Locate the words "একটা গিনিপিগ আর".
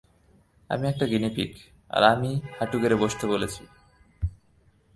0.87-2.01